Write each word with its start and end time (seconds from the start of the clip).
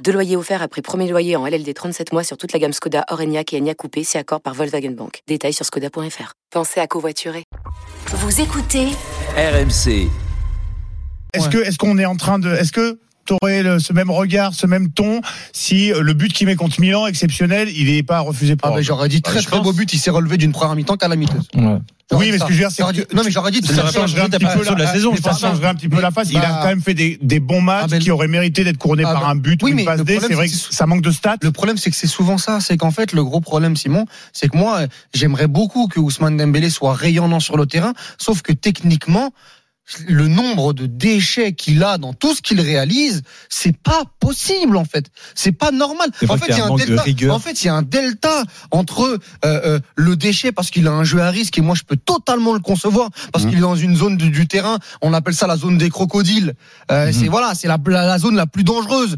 Deux 0.00 0.12
loyers 0.12 0.36
offerts 0.36 0.62
après 0.62 0.82
premier 0.82 1.08
loyer 1.08 1.36
en 1.36 1.46
LLD 1.46 1.72
37 1.72 2.12
mois 2.12 2.24
sur 2.24 2.36
toute 2.36 2.52
la 2.52 2.58
gamme 2.58 2.72
Skoda, 2.72 3.04
Orenia 3.10 3.42
et 3.52 3.60
Enya 3.60 3.74
Coupé, 3.74 4.02
c'est 4.02 4.18
accord 4.18 4.40
par 4.40 4.54
Volkswagen 4.54 4.90
Bank. 4.90 5.20
Détails 5.28 5.52
sur 5.52 5.64
skoda.fr. 5.64 6.32
Pensez 6.50 6.80
à 6.80 6.86
covoiturer. 6.86 7.44
Vous 8.08 8.40
écoutez 8.40 8.86
RMC. 9.36 10.08
Est-ce 11.34 11.48
que 11.48 11.58
est-ce 11.58 11.78
qu'on 11.78 11.96
est 11.98 12.04
en 12.04 12.16
train 12.16 12.38
de 12.38 12.50
est-ce 12.50 12.72
que 12.72 12.98
t'aurais 13.24 13.62
le- 13.62 13.78
ce 13.78 13.92
même 13.92 14.10
regard, 14.10 14.54
ce 14.54 14.66
même 14.66 14.90
ton 14.90 15.20
si 15.52 15.88
le 15.98 16.12
but 16.12 16.32
qu'il 16.32 16.46
met 16.46 16.56
contre 16.56 16.80
Milan 16.80 17.06
exceptionnel, 17.06 17.68
il 17.76 17.86
n'est 17.92 18.02
pas 18.02 18.20
refusé 18.20 18.56
par 18.56 18.72
Ah, 18.72 18.76
mais 18.76 18.82
j'aurais 18.82 19.08
dit 19.08 19.22
très 19.22 19.40
je 19.40 19.46
très 19.46 19.56
pense. 19.56 19.64
beau 19.64 19.72
but, 19.72 19.92
il 19.92 19.98
s'est 19.98 20.10
relevé 20.10 20.36
d'une 20.36 20.52
première 20.52 20.74
mi-temps 20.76 20.96
calamiteuse. 20.96 21.48
Oui, 22.14 22.28
mais 22.30 22.38
ce 22.38 22.44
que 22.44 22.48
je 22.52 22.58
veux 22.58 22.58
dire, 22.58 22.70
c'est 22.70 22.82
que 22.82 23.14
non 23.16 23.22
mais 23.24 23.30
j'aurais 23.30 23.50
dit 23.50 23.66
ça 23.66 23.84
très- 23.84 23.92
changerait 23.92 24.20
un 24.20 24.28
petit 24.28 24.38
peu 24.44 24.64
la, 24.64 24.74
mais 24.74 25.16
ça 25.16 25.32
changerait 25.38 25.68
un 25.68 25.74
petit 25.74 25.88
peu 25.88 25.98
la 26.00 26.10
face. 26.10 26.28
Il 26.30 26.36
a 26.36 26.40
Bah, 26.40 26.58
quand 26.62 26.68
même 26.68 26.82
fait 26.82 26.92
des, 26.92 27.18
des 27.22 27.40
bons 27.40 27.62
matchs 27.62 27.84
Ah, 27.84 27.88
ben, 27.88 28.00
qui 28.00 28.10
auraient 28.10 28.28
mérité 28.28 28.64
d'être 28.64 28.76
couronnés 28.76 29.04
ah, 29.06 29.14
par 29.14 29.22
ben, 29.22 29.28
un 29.28 29.34
but 29.36 29.62
oui, 29.62 29.70
ou 29.72 29.78
une 29.78 29.84
mais 29.86 29.96
C'est 30.06 30.34
vrai 30.34 30.46
que- 30.48 30.52
ça 30.54 30.84
manque 30.86 31.00
de 31.00 31.10
stats. 31.10 31.36
Le 31.40 31.52
problème, 31.52 31.78
c'est 31.78 31.88
que 31.90 31.96
c'est 31.96 32.06
souvent 32.06 32.36
ça. 32.36 32.60
C'est 32.60 32.76
qu'en 32.76 32.90
fait, 32.90 33.12
le 33.14 33.24
gros 33.24 33.40
problème, 33.40 33.76
Simon, 33.76 34.04
c'est 34.34 34.48
que 34.50 34.56
moi, 34.58 34.80
j'aimerais 35.14 35.46
beaucoup 35.46 35.86
que 35.88 36.00
Ousmane 36.00 36.36
Dembélé 36.36 36.68
soit 36.68 36.92
rayonnant 36.92 37.40
sur 37.40 37.56
le 37.56 37.64
terrain, 37.64 37.94
sauf 38.18 38.42
que 38.42 38.52
techniquement, 38.52 39.30
le 40.06 40.28
nombre 40.28 40.72
de 40.72 40.86
déchets 40.86 41.52
qu'il 41.54 41.82
a 41.82 41.98
dans 41.98 42.12
tout 42.14 42.34
ce 42.34 42.40
qu'il 42.40 42.60
réalise, 42.60 43.22
c'est 43.48 43.76
pas 43.76 44.04
possible 44.20 44.76
en 44.76 44.84
fait. 44.84 45.06
C'est 45.34 45.52
pas 45.52 45.70
normal. 45.72 46.08
En 46.28 46.36
fait, 46.38 46.46
il 46.50 46.56
y 46.56 46.60
a 46.60 46.66
un 46.66 46.76
delta. 46.76 47.02
En 47.34 47.38
fait, 47.40 47.62
il 47.62 47.66
y 47.66 47.68
a 47.68 47.74
un 47.74 47.82
delta 47.82 48.44
entre 48.70 49.02
euh, 49.02 49.18
euh, 49.44 49.80
le 49.96 50.14
déchet 50.16 50.52
parce 50.52 50.70
qu'il 50.70 50.86
a 50.86 50.92
un 50.92 51.04
jeu 51.04 51.20
à 51.20 51.30
risque 51.30 51.58
et 51.58 51.60
moi 51.60 51.74
je 51.74 51.82
peux 51.82 51.96
totalement 51.96 52.52
le 52.54 52.60
concevoir 52.60 53.10
parce 53.32 53.44
Mhm. 53.44 53.50
qu'il 53.50 53.58
est 53.58 53.62
dans 53.62 53.74
une 53.76 53.96
zone 53.96 54.16
du, 54.16 54.30
du 54.30 54.46
terrain. 54.46 54.78
On 55.02 55.12
appelle 55.12 55.34
ça 55.34 55.46
la 55.48 55.56
zone 55.56 55.78
des 55.78 55.90
crocodiles. 55.90 56.54
Euh, 56.90 57.06
Mhm. 57.06 57.12
C'est 57.12 57.28
voilà, 57.28 57.54
c'est 57.54 57.68
la, 57.68 57.76
la, 57.84 58.06
la 58.06 58.18
zone 58.18 58.36
la 58.36 58.46
plus 58.46 58.64
dangereuse 58.64 59.16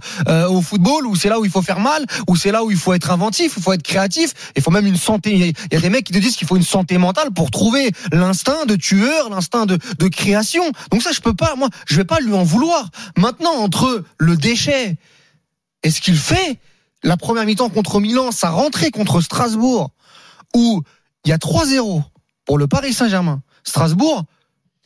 au 0.49 0.63
football 0.63 1.07
où 1.07 1.15
c'est 1.15 1.29
là 1.29 1.39
où 1.39 1.45
il 1.45 1.51
faut 1.51 1.63
faire 1.63 1.79
mal, 1.81 2.05
où 2.29 2.37
c'est 2.37 2.51
là 2.53 2.65
où 2.65 2.71
il 2.71 2.77
faut 2.79 2.95
être 2.95 3.11
inventif, 3.11 3.53
il 3.57 3.63
faut 3.63 3.73
être 3.75 3.83
créatif. 3.83 4.33
Il 4.57 4.63
faut 4.63 4.71
même 4.71 4.87
une 4.87 4.97
santé. 4.97 5.33
Il 5.35 5.39
y 5.41 5.43
a- 5.45 5.47
il 5.71 5.75
y 5.75 5.77
a 5.77 5.81
des 5.81 5.91
mecs 5.91 6.05
qui 6.07 6.13
te 6.13 6.19
disent 6.19 6.37
qu'il 6.37 6.49
faut 6.49 6.57
une 6.57 6.63
santé 6.65 6.97
mentale 6.99 7.31
pour 7.33 7.51
trouver 7.51 7.91
l'instinct 8.13 8.65
de 8.67 8.77
tueur, 8.77 9.29
l'instinct 9.31 9.67
de, 9.67 9.79
de 9.99 10.09
création. 10.09 10.54
Donc 10.91 11.03
ça, 11.03 11.13
je 11.13 11.21
peux 11.21 11.35
pas. 11.35 11.57
Moi, 11.57 11.69
je 11.87 11.97
vais 11.97 12.05
pas 12.05 12.21
lui 12.21 12.35
en 12.35 12.45
vouloir. 12.45 12.91
Maintenant, 13.17 13.53
entre 13.53 14.05
le 14.19 14.37
déchet 14.37 14.97
et 15.83 15.91
ce 15.91 16.01
qu'il 16.01 16.17
fait, 16.17 16.59
la 17.03 17.17
première 17.17 17.45
mi-temps 17.45 17.69
contre 17.69 18.01
Milan, 18.01 18.33
sa 18.33 18.51
rentrée 18.51 18.91
contre 18.91 19.21
Strasbourg, 19.21 19.91
où 20.55 20.83
il 21.25 21.31
y 21.31 21.33
a 21.33 21.39
3-0 21.39 22.03
pour 22.45 22.59
le 22.59 22.67
Paris 22.67 22.93
Saint-Germain. 22.93 23.43
Strasbourg 23.65 24.25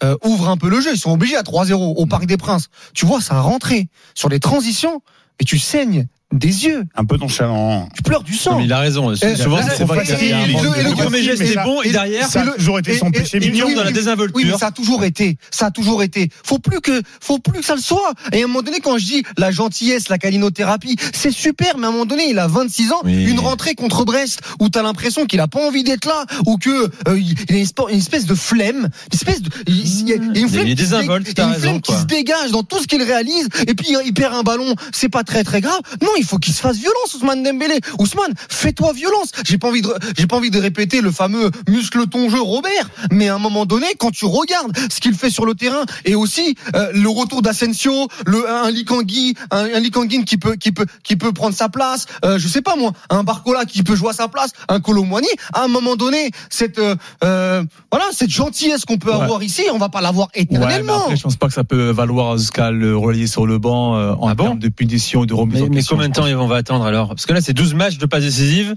euh, 0.03 0.17
ouvre 0.25 0.49
un 0.49 0.57
peu 0.57 0.69
le 0.69 0.81
jeu. 0.81 0.93
Ils 0.93 0.99
sont 0.99 1.13
obligés 1.13 1.37
à 1.37 1.43
3-0 1.43 1.75
au 1.75 2.07
Parc 2.07 2.27
des 2.27 2.37
Princes. 2.37 2.69
Tu 2.95 3.07
vois, 3.07 3.21
sa 3.21 3.41
rentrée 3.41 3.89
sur 4.15 4.29
les 4.29 4.41
transitions, 4.41 5.03
et 5.41 5.45
tu 5.45 5.59
saignes 5.59 6.07
des 6.33 6.67
yeux. 6.67 6.85
Un 6.95 7.05
peu 7.07 7.17
nonchalant. 7.17 7.89
Tu 7.97 8.03
pleures 8.03 8.23
du 8.23 8.35
sang. 8.35 8.53
Non, 8.53 8.59
mais 8.59 8.65
il 8.67 8.73
a 8.73 8.81
raison. 8.81 9.13
Eh, 9.13 9.35
Souvent, 9.37 9.61
c'est 9.63 9.85
trop 9.85 9.95
facile. 9.95 10.17
le- 10.19 10.79
et 10.79 10.83
le 10.83 10.91
Le 10.91 10.95
premier 10.95 11.23
geste 11.23 11.41
est 11.43 11.55
bon 11.65 11.81
et 11.83 11.91
derrière, 11.91 12.29
ça 12.29 12.43
a 12.43 12.47
toujours 12.47 12.79
été 12.79 12.97
son 12.99 13.11
péché 13.11 13.41
mignon. 13.41 13.67
oui, 13.67 13.75
dans 13.75 13.85
la 13.85 13.93
désinvolture. 13.93 14.37
Oui, 14.37 14.45
mais 14.51 14.59
ça 14.59 14.67
a 14.67 14.71
toujours 14.71 15.05
été. 15.05 15.39
Ça 15.51 15.67
a 15.67 15.71
toujours 15.71 16.03
été. 16.03 16.31
Faut 16.45 16.59
plus 16.59 16.81
que, 16.81 17.01
faut 17.21 17.39
plus 17.39 17.61
que 17.61 17.65
ça 17.67 17.75
le 17.75 17.81
soit. 17.81 18.13
Et 18.33 18.43
à 18.43 18.45
un 18.45 18.49
moment 18.49 18.63
donné, 18.63 18.81
quand 18.81 18.99
je 18.99 19.05
dis 19.07 19.23
la 19.39 19.51
gentillesse, 19.51 20.09
la 20.11 20.19
calinothérapie, 20.19 20.97
c'est 21.15 21.31
super, 21.31 21.79
mais 21.79 21.87
à 21.87 21.89
un 21.89 21.93
moment 21.93 22.05
donné, 22.07 22.29
il 22.29 22.39
a 22.39 22.47
26 22.47 22.93
ans, 22.93 23.01
Oui. 23.05 23.25
une 23.25 23.41
rentrée 23.41 23.75
contre 23.75 24.05
Brest, 24.05 24.41
où 24.61 24.69
t'as 24.69 24.83
l'impression 24.83 25.25
qu'il 25.27 25.41
a 25.41 25.49
pas 25.49 25.67
envie 25.67 25.83
d'être 25.85 26.05
là, 26.07 26.25
ou 26.47 26.59
que 26.59 26.69
euh, 27.09 27.19
il 27.19 27.37
a 27.51 27.91
une 27.91 27.99
espèce 27.99 28.27
de 28.27 28.35
flemme, 28.35 28.91
une 29.11 29.15
espèce 29.15 29.41
de, 29.43 29.51
il 29.67 29.79
il 29.79 30.09
y 30.09 30.13
a 30.13 30.17
une 30.17 30.33
Il 30.35 30.49
flemme, 30.49 30.65
qui 30.67 30.71
se 30.85 30.91
dé- 30.91 31.43
une 31.43 31.49
raison, 31.49 31.59
flemme 31.61 31.81
qui 31.81 31.93
se 31.93 32.05
dégage 32.05 32.51
dans 32.51 32.63
tout 32.63 32.79
ce 32.81 32.87
qu'il 32.87 33.03
réalise, 33.03 33.49
et 33.67 33.75
puis 33.75 33.95
il 34.05 34.13
perd 34.15 34.35
un 34.35 34.43
ballon, 34.43 34.75
c'est 34.93 35.09
pas 35.09 35.25
très 35.25 35.43
très 35.45 35.61
grave. 35.61 35.81
Non, 36.03 36.09
il 36.19 36.25
faut 36.25 36.39
qu'il 36.39 36.53
se 36.55 36.61
fasse 36.61 36.77
violence, 36.79 37.15
Ousmane 37.15 37.43
Dembélé. 37.43 37.81
Ousmane, 37.99 38.33
fais-toi 38.49 38.93
violence. 38.93 39.31
J'ai 39.47 39.59
pas 39.59 39.69
envie 39.69 39.83
de, 39.83 39.89
j'ai 40.17 40.27
pas 40.27 40.37
envie 40.37 40.51
de 40.51 40.59
répéter 40.61 41.01
le 41.01 41.11
fameux 41.11 41.51
muscle 41.69 42.07
ton 42.09 42.29
jeu, 42.29 42.41
Robert. 42.41 42.91
Mais 43.13 43.29
à 43.29 43.35
un 43.35 43.39
moment 43.39 43.67
donné, 43.67 43.87
quand 43.99 44.11
tu 44.11 44.25
regardes 44.27 44.77
ce 44.93 45.01
qu'il 45.01 45.15
fait 45.15 45.31
sur 45.31 45.47
le 45.47 45.55
terrain 45.55 45.85
et 46.05 46.15
aussi 46.15 46.57
euh, 46.75 46.91
le 46.93 47.09
retour 47.09 47.43
d'Asensio, 47.43 48.09
le 48.27 48.49
un 48.51 48.71
Likangui, 48.71 49.35
un, 49.51 49.65
un 49.75 49.81
Likanguin 49.81 50.23
qui 50.25 50.37
peut, 50.37 50.57
qui 50.57 50.73
peut, 50.73 50.87
qui 51.03 51.17
peut 51.17 51.33
prendre 51.33 51.55
sa 51.55 51.69
place. 51.69 52.07
Euh, 52.25 52.39
je 52.39 52.49
sais 52.49 52.63
pas 52.63 52.77
moi, 52.77 52.93
un 53.11 53.23
Barcola 53.25 53.65
qui 53.65 53.83
peut 53.83 53.95
jouer 53.97 54.11
à 54.11 54.13
sa 54.15 54.29
place, 54.29 54.51
un 54.69 54.81
Colomboigny. 54.81 55.29
À 55.55 55.65
un 55.65 55.69
moment 55.69 55.97
donné, 55.97 56.31
cette, 56.51 56.79
euh, 56.79 56.95
euh, 57.25 57.63
voilà, 57.91 58.07
cette 58.13 58.31
gentillesse 58.31 58.85
qu'on 58.85 58.99
peut 58.99 59.09
Ouais. 59.09 59.15
avoir 59.23 59.43
ici, 59.43 59.63
on 59.73 59.79
va 59.79 59.89
pas 59.89 60.01
l'avoir 60.01 60.29
Ouais, 60.37 60.47
mais 60.51 60.57
éternellement. 60.57 61.03
après, 61.05 61.17
je 61.17 61.23
pense 61.23 61.37
pas 61.37 61.47
que 61.49 61.55
ça 61.55 61.65
peut 61.65 61.91
valoir 61.91 62.37
jusqu'à 62.37 62.71
le 62.71 62.97
relayer 62.97 63.27
sur 63.27 63.47
le 63.47 63.59
banc 63.59 63.97
euh, 63.97 64.13
en 64.21 64.29
Ah 64.29 64.35
bon 64.35 64.45
termes 64.45 64.59
de 64.59 64.69
punition 64.69 65.25
et 65.25 65.27
de 65.27 65.33
remise 65.35 65.55
Mais, 65.61 65.63
en 65.63 65.69
mais 65.71 65.77
question. 65.77 65.97
Combien 66.15 66.31
de 66.33 66.37
temps 66.39 66.45
on 66.45 66.49
va 66.49 66.57
attendre 66.57 66.85
alors 66.85 67.09
Parce 67.09 67.27
que 67.27 67.33
là, 67.33 67.41
c'est 67.41 67.53
12 67.53 67.75
matchs 67.75 67.99
de 67.99 68.07
passes 68.07 68.23
décisives. 68.25 68.75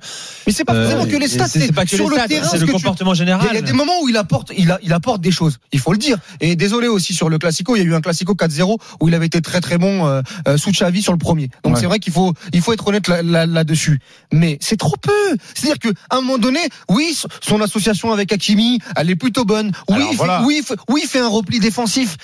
mais 0.48 0.54
c'est 0.54 0.66
pas 0.66 0.74
Euh, 0.74 0.90
forcément 0.90 1.12
que 1.12 1.18
les 1.18 1.28
stats, 1.28 1.48
c'est 1.48 1.72
pas 1.74 1.84
que 1.86 1.96
sur 1.96 2.10
les 2.10 2.18
le 2.18 2.28
terrain. 2.28 2.48
c'est 2.50 2.58
ce 2.58 2.62
le 2.62 2.68
tu- 2.68 2.74
comportement 2.74 3.14
général. 3.14 3.48
il 3.52 3.56
y 3.56 3.58
a 3.58 3.62
des 3.62 3.74
moments 3.74 4.02
où 4.04 4.10
il 4.10 4.18
apporte, 4.18 4.52
il, 4.58 4.70
a- 4.72 4.80
il 4.84 4.94
apporte 4.94 5.22
des 5.22 5.32
choses. 5.32 5.60
Il 5.72 5.80
faut 5.80 5.92
le 5.92 5.98
dire. 5.98 6.18
Et 6.40 6.56
désolé 6.56 6.88
aussi 6.88 7.14
sur 7.14 7.30
le 7.30 7.38
classico, 7.38 7.76
il 7.76 7.80
y 7.80 7.82
a 7.82 7.86
eu 7.86 7.94
un 7.96 8.02
classico 8.02 8.34
4-0 8.36 8.78
où 9.00 9.08
il 9.08 9.16
avait 9.16 9.26
été 9.28 9.42
très 9.42 9.62
très 9.62 9.78
bon 9.78 10.08
euh, 10.08 10.22
euh, 10.48 10.58
sous 10.58 10.72
Xavi 10.72 11.02
sur 11.02 11.12
le 11.14 11.18
premier. 11.20 11.50
Donc 11.64 11.74
Ouais. 11.76 11.80
c'est 11.80 11.86
vrai 11.88 12.00
qu'il 12.00 12.14
faut, 12.14 12.34
il 12.54 12.62
faut 12.62 12.74
être 12.74 12.88
honnête 12.88 13.08
là- 13.08 13.22
là- 13.24 13.46
là-dessus. 13.46 14.00
Mais 14.34 14.58
c'est 14.62 14.78
trop 14.78 14.96
peu. 15.02 15.12
C'est-à-dire 15.54 15.80
que 15.80 15.90
à 16.10 16.18
un 16.18 16.22
moment 16.22 16.38
donné, 16.38 16.60
oui, 16.90 17.18
son 17.42 17.62
association 17.62 18.12
avec 18.12 18.32
Hakimi, 18.32 18.80
elle 18.96 19.10
est 19.10 19.16
plutôt 19.16 19.46
bonne. 19.46 19.72
Oui, 19.90 19.96
Alors, 19.96 20.10
il 20.12 20.18
voilà. 20.18 20.40
fait, 20.40 20.46
oui, 20.46 20.64
oui, 20.90 21.02
il 21.04 21.08
fait 21.10 21.20
un 21.20 21.28
repli 21.30 21.60
défensif. 21.60 22.18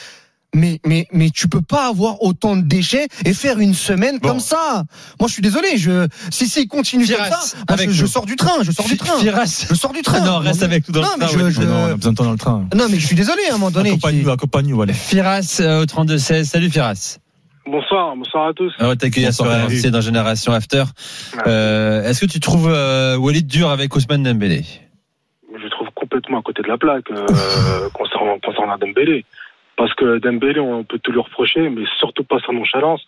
Mais, 0.55 0.79
mais, 0.85 1.07
mais 1.11 1.29
tu 1.29 1.47
peux 1.49 1.61
pas 1.61 1.87
avoir 1.89 2.23
autant 2.23 2.55
de 2.55 2.61
déchets 2.61 3.07
et 3.25 3.33
faire 3.33 3.59
une 3.59 3.73
semaine 3.73 4.17
Bon. 4.19 4.29
comme 4.29 4.39
ça. 4.39 4.83
Moi, 5.19 5.27
je 5.27 5.33
suis 5.33 5.41
désolé. 5.41 5.77
Je, 5.77 6.07
si, 6.31 6.47
si 6.47 6.61
il 6.61 6.67
continue 6.67 7.05
comme 7.05 7.15
ça, 7.25 7.39
moi, 7.69 7.77
je, 7.89 8.05
sors 8.05 8.25
du 8.25 8.35
train. 8.37 8.63
Je 8.63 8.71
sors 8.71 8.85
du 8.87 8.97
train. 8.97 9.17
Firas. 9.19 9.65
Je 9.69 9.75
sors 9.75 9.91
du 9.91 10.01
train. 10.01 10.21
Non, 10.21 10.39
reste 10.39 10.63
avec 10.63 10.87
nous 10.87 10.93
dans 10.93 11.01
Non, 11.01 11.07
le 11.15 11.19
mais 11.19 11.25
train. 11.27 11.37
je- 11.37 11.43
ouais. 11.43 11.51
je- 11.51 11.59
Mais 11.59 11.65
non, 11.65 11.73
on 11.75 11.85
a 11.91 11.95
besoin 11.95 12.11
de 12.13 12.17
temps 12.17 12.23
dans 12.23 12.31
le 12.31 12.37
train. 12.37 12.65
Non, 12.75 12.85
mais 12.89 12.97
je 12.97 13.05
suis 13.05 13.15
désolé 13.15 13.41
à 13.49 13.55
un 13.55 13.57
moment 13.57 13.71
donné. 13.71 13.89
Accompagne-nous, 13.89 14.29
accompagne-nous, 14.31 14.81
allez. 14.81 14.93
Firas 14.93 15.57
euh, 15.59 15.81
au 15.81 15.85
32-16. 15.85 16.45
Salut 16.45 16.69
Firas. 16.71 17.17
Bonsoir, 17.69 18.15
bonsoir 18.15 18.47
à 18.47 18.53
tous. 18.53 18.71
On 18.79 18.87
va 18.87 18.95
t'accueillir 18.95 19.33
sur 19.33 19.45
RMC 19.45 19.87
dans 19.91 19.99
Génération 20.01 20.53
After. 20.53 20.85
Euh, 21.45 22.03
Est-ce 22.03 22.21
que 22.21 22.25
tu 22.25 22.39
trouves 22.39 22.69
euh, 22.69 23.17
Walid 23.17 23.45
dur 23.47 23.69
avec 23.69 23.93
Ousmane 23.95 24.23
Dembélé? 24.23 24.63
Je 25.51 25.67
trouve 25.69 25.87
complètement 25.93 26.39
à 26.39 26.41
côté 26.41 26.61
de 26.63 26.67
la 26.69 26.77
plaque 26.77 27.11
euh, 27.11 27.25
concernant, 27.93 28.37
concernant 28.43 28.77
Dembélé. 28.77 29.25
Parce 29.77 29.93
que 29.93 30.17
Dembélé, 30.17 30.59
on 30.59 30.83
peut 30.83 30.99
tout 30.99 31.11
lui 31.11 31.19
reprocher, 31.21 31.69
mais 31.69 31.83
surtout 31.99 32.23
pas 32.23 32.39
sa 32.45 32.51
nonchalance 32.51 33.01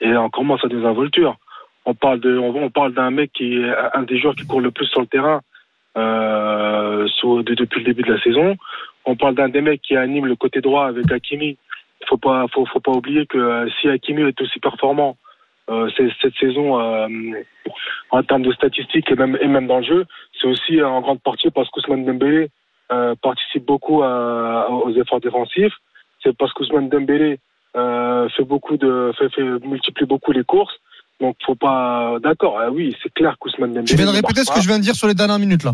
et 0.00 0.16
encore 0.16 0.44
moins 0.44 0.58
sa 0.58 0.68
désinvolture. 0.68 1.36
On 1.84 1.94
parle 1.94 2.20
de, 2.20 2.38
on, 2.38 2.54
on 2.54 2.70
parle 2.70 2.94
d'un 2.94 3.10
mec 3.10 3.32
qui 3.32 3.56
est 3.58 3.74
un 3.94 4.02
des 4.02 4.18
joueurs 4.18 4.36
qui 4.36 4.46
court 4.46 4.60
le 4.60 4.70
plus 4.70 4.86
sur 4.86 5.00
le 5.00 5.06
terrain 5.08 5.40
euh, 5.96 7.06
sous- 7.16 7.42
de- 7.42 7.54
depuis 7.54 7.80
le 7.80 7.86
début 7.86 8.02
de 8.08 8.12
la 8.14 8.20
saison. 8.20 8.56
On 9.04 9.16
parle 9.16 9.34
d'un 9.34 9.48
des 9.48 9.60
mecs 9.60 9.82
qui 9.82 9.96
anime 9.96 10.26
le 10.26 10.36
côté 10.36 10.60
droit 10.60 10.86
avec 10.86 11.10
Hakimi. 11.10 11.58
Faut 12.08 12.16
pas, 12.18 12.46
faut, 12.52 12.66
faut 12.66 12.80
pas 12.80 12.92
oublier 12.92 13.26
que 13.26 13.38
euh, 13.38 13.68
si 13.80 13.88
Hakimi 13.88 14.22
est 14.22 14.40
aussi 14.40 14.58
performant 14.60 15.16
euh, 15.70 15.88
cette 16.20 16.34
saison 16.34 16.80
euh, 16.80 17.08
en 18.10 18.22
termes 18.22 18.42
de 18.42 18.52
statistiques 18.52 19.10
et 19.10 19.14
même, 19.16 19.36
et 19.40 19.46
même 19.48 19.66
dans 19.66 19.78
le 19.78 19.84
jeu, 19.84 20.06
c'est 20.40 20.46
aussi 20.46 20.82
en 20.82 21.00
grande 21.00 21.20
partie 21.20 21.50
parce 21.50 21.68
qu'Ousmane 21.70 22.04
Dembélé 22.04 22.48
euh, 22.92 23.14
participe 23.22 23.64
beaucoup 23.64 24.02
à- 24.02 24.70
aux 24.70 24.90
efforts 24.92 25.20
défensifs. 25.20 25.74
C'est 26.22 26.36
parce 26.36 26.52
qu'Ousmane 26.52 26.88
Dembélé 26.88 27.38
euh, 27.76 28.28
fait 28.36 28.44
beaucoup 28.44 28.76
de, 28.76 29.12
fait, 29.18 29.28
fait- 29.30 29.66
multiplie 29.66 30.06
beaucoup 30.06 30.32
les 30.32 30.44
courses. 30.44 30.74
Donc 31.20 31.36
faut 31.46 31.54
pas, 31.54 32.16
d'accord, 32.22 32.58
ah 32.60 32.70
oui, 32.70 32.96
c'est 33.02 33.12
clair 33.14 33.36
qu'Ousmane 33.38 33.70
Dembélé. 33.70 33.84
Tu 33.86 33.96
viens 33.96 34.06
de 34.06 34.10
répéter 34.10 34.44
ce 34.44 34.50
que 34.52 34.60
je 34.60 34.66
viens 34.68 34.78
de 34.78 34.82
dire 34.84 34.94
sur 34.94 35.06
les 35.08 35.14
dernières 35.14 35.38
minutes 35.38 35.64
là. 35.64 35.72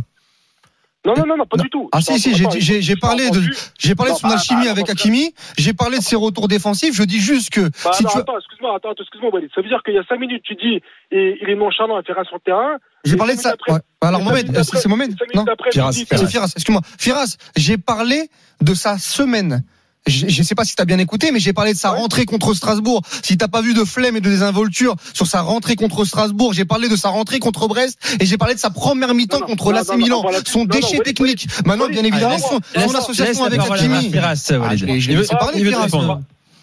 Non, 1.06 1.14
non, 1.16 1.26
non, 1.26 1.36
non, 1.38 1.46
pas 1.46 1.56
Non. 1.56 1.62
du 1.62 1.70
tout. 1.70 1.88
Ah 1.92 2.00
si 2.02 2.18
si, 2.18 2.34
j'ai 2.34 2.96
parlé 2.96 3.30
de 3.30 3.40
j'ai 3.78 3.94
parlé 3.94 4.12
de 4.12 4.16
son 4.18 4.26
bah, 4.28 4.34
alchimie 4.34 4.64
bah, 4.64 4.72
avec 4.72 4.90
Hakimi, 4.90 5.32
j'ai 5.56 5.72
parlé 5.72 5.98
de 5.98 6.02
ses 6.02 6.16
retours 6.16 6.48
défensifs, 6.48 6.92
je 6.94 7.04
dis 7.04 7.20
juste 7.20 7.50
que 7.50 7.60
Bah, 7.84 7.92
si 7.94 8.02
non, 8.02 8.10
tu 8.10 8.18
attends, 8.18 8.36
excuse-moi, 8.36 8.74
attends, 8.76 8.92
excuse-moi, 9.00 9.30
Walid. 9.32 9.48
Ça 9.54 9.62
veut 9.62 9.68
dire 9.68 9.80
qu'il 9.84 9.94
y 9.94 9.98
a 9.98 10.02
5 10.04 10.18
minutes, 10.18 10.42
tu 10.42 10.54
dis, 10.56 10.82
et 11.12 11.38
il 11.40 11.48
est 11.48 11.54
nonchalant 11.54 11.96
à 11.96 12.02
faire 12.02 12.18
un 12.18 12.24
sur 12.24 12.34
le 12.34 12.40
terrain. 12.40 12.76
j'ai 13.04 13.16
parlé 13.16 13.36
de 13.36 13.40
ça. 13.40 13.50
après- 13.52 13.72
Ouais. 13.72 13.78
Alors 14.02 14.22
Mohamed, 14.22 14.52
c'est 14.64 14.86
Mohamed 14.88 15.10
cinq 15.12 15.20
minutes 15.32 15.34
Non. 15.36 15.44
après, 15.52 15.70
tu 15.70 15.78
Firas, 15.78 15.90
dis, 15.92 16.04
C'est 16.04 16.26
Firas, 16.28 16.52
excuse-moi. 16.56 16.82
Firas, 16.98 17.36
j'ai 17.56 17.78
parlé 17.78 18.28
de 18.60 18.74
sa 18.74 18.98
semaine. 18.98 19.62
Je 20.06 20.28
je 20.28 20.42
sais 20.42 20.54
pas 20.54 20.64
si 20.64 20.74
t'as 20.76 20.84
bien 20.84 20.98
écouté, 20.98 21.30
mais 21.32 21.40
j'ai 21.40 21.52
parlé 21.52 21.72
de 21.72 21.78
sa 21.78 21.90
rentrée 21.90 22.24
contre 22.24 22.54
Strasbourg. 22.54 23.02
Si 23.22 23.36
t'as 23.36 23.48
pas 23.48 23.60
vu 23.60 23.74
de 23.74 23.84
flemme 23.84 24.16
et 24.16 24.20
de 24.20 24.28
désinvolture 24.28 24.94
sur 25.12 25.26
sa 25.26 25.42
rentrée 25.42 25.76
contre 25.76 26.04
Strasbourg, 26.04 26.52
j'ai 26.52 26.64
parlé 26.64 26.88
de 26.88 26.96
sa 26.96 27.08
rentrée 27.08 27.38
contre 27.38 27.68
Brest 27.68 27.98
et 28.20 28.26
j'ai 28.26 28.38
parlé 28.38 28.54
de 28.54 28.60
sa 28.60 28.70
première 28.70 29.14
mi-temps 29.14 29.40
contre 29.40 29.72
l'AC 29.72 29.96
Milan. 29.96 30.22
voilà. 30.22 30.38
Son 30.44 30.64
déchet 30.64 30.98
technique. 30.98 31.46
Maintenant, 31.66 31.88
bien 31.88 32.04
évidemment, 32.04 32.38
son, 32.38 32.60
association 32.74 33.44
avec 33.44 33.60
Hakimi. 33.60 34.12
Ah, 34.16 34.34
je 34.76 34.86
je 34.98 35.36
parler. 35.36 35.62